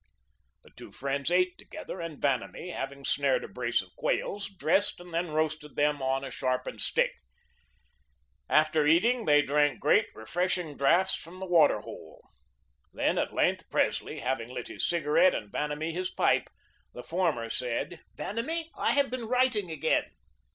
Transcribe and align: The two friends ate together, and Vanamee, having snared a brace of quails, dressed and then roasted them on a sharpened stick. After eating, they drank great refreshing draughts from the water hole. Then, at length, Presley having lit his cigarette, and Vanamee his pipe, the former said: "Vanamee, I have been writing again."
The 0.63 0.71
two 0.71 0.89
friends 0.91 1.29
ate 1.29 1.59
together, 1.59 2.01
and 2.01 2.19
Vanamee, 2.19 2.71
having 2.71 3.05
snared 3.05 3.43
a 3.43 3.47
brace 3.47 3.83
of 3.83 3.95
quails, 3.95 4.49
dressed 4.49 4.99
and 4.99 5.13
then 5.13 5.27
roasted 5.29 5.75
them 5.75 6.01
on 6.01 6.23
a 6.23 6.31
sharpened 6.31 6.81
stick. 6.81 7.11
After 8.49 8.87
eating, 8.87 9.25
they 9.25 9.43
drank 9.43 9.79
great 9.79 10.07
refreshing 10.15 10.75
draughts 10.75 11.13
from 11.13 11.39
the 11.39 11.45
water 11.45 11.81
hole. 11.81 12.31
Then, 12.91 13.19
at 13.19 13.31
length, 13.35 13.69
Presley 13.69 14.21
having 14.21 14.49
lit 14.49 14.69
his 14.69 14.89
cigarette, 14.89 15.35
and 15.35 15.51
Vanamee 15.51 15.93
his 15.93 16.09
pipe, 16.09 16.49
the 16.95 17.03
former 17.03 17.47
said: 17.51 17.99
"Vanamee, 18.15 18.71
I 18.75 18.93
have 18.93 19.11
been 19.11 19.27
writing 19.27 19.69
again." 19.69 20.09